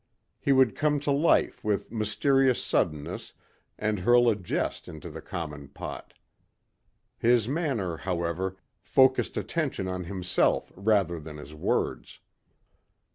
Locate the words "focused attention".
8.81-9.87